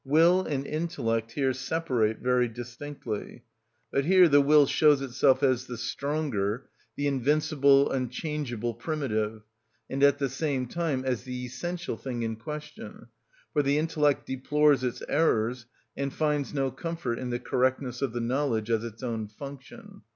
Will 0.03 0.41
and 0.47 0.65
intellect 0.65 1.33
here 1.33 1.53
separate 1.53 2.17
very 2.17 2.47
distinctly. 2.47 3.43
But 3.91 4.05
here 4.05 4.27
the 4.29 4.41
will 4.41 4.65
shows 4.65 4.99
itself 4.99 5.43
as 5.43 5.67
the 5.67 5.77
stronger, 5.77 6.65
the 6.95 7.05
invincible, 7.05 7.91
unchangeable, 7.91 8.73
primitive, 8.73 9.43
and 9.91 10.01
at 10.01 10.17
the 10.17 10.27
same 10.27 10.65
time 10.65 11.05
as 11.05 11.25
the 11.25 11.45
essential 11.45 11.97
thing 11.97 12.23
in 12.23 12.37
question, 12.37 13.09
for 13.53 13.61
the 13.61 13.77
intellect 13.77 14.25
deplores 14.25 14.83
its 14.83 15.03
errors, 15.07 15.67
and 15.95 16.11
finds 16.11 16.51
no 16.51 16.71
comfort 16.71 17.19
in 17.19 17.29
the 17.29 17.37
correctness 17.37 18.01
of 18.01 18.11
the 18.11 18.21
knowledge, 18.21 18.71
as 18.71 18.83
its 18.83 19.03
own 19.03 19.27
function. 19.27 20.01